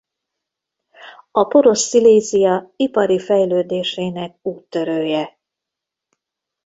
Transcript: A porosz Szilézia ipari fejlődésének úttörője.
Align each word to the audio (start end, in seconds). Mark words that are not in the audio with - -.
A 1.31 1.43
porosz 1.47 1.81
Szilézia 1.87 2.71
ipari 2.75 3.19
fejlődésének 3.19 4.37
úttörője. 4.41 5.39